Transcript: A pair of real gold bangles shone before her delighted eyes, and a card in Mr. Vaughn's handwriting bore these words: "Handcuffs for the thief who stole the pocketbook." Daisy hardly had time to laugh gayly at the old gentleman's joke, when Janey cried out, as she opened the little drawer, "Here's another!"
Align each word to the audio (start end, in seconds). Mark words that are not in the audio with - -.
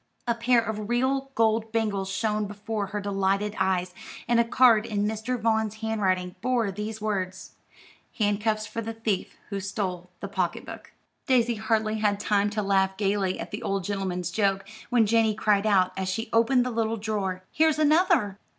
A 0.27 0.33
pair 0.33 0.59
of 0.59 0.89
real 0.89 1.29
gold 1.35 1.71
bangles 1.71 2.09
shone 2.09 2.47
before 2.47 2.87
her 2.87 2.99
delighted 2.99 3.55
eyes, 3.59 3.93
and 4.27 4.39
a 4.39 4.43
card 4.43 4.87
in 4.87 5.05
Mr. 5.05 5.39
Vaughn's 5.39 5.75
handwriting 5.75 6.35
bore 6.41 6.71
these 6.71 6.99
words: 6.99 7.51
"Handcuffs 8.17 8.65
for 8.65 8.81
the 8.81 8.95
thief 8.95 9.37
who 9.49 9.59
stole 9.59 10.09
the 10.19 10.27
pocketbook." 10.27 10.91
Daisy 11.27 11.53
hardly 11.53 11.99
had 11.99 12.19
time 12.19 12.49
to 12.49 12.63
laugh 12.63 12.97
gayly 12.97 13.39
at 13.39 13.51
the 13.51 13.61
old 13.61 13.83
gentleman's 13.83 14.31
joke, 14.31 14.67
when 14.89 15.05
Janey 15.05 15.35
cried 15.35 15.67
out, 15.67 15.91
as 15.95 16.09
she 16.09 16.31
opened 16.33 16.65
the 16.65 16.71
little 16.71 16.97
drawer, 16.97 17.43
"Here's 17.51 17.77
another!" 17.77 18.39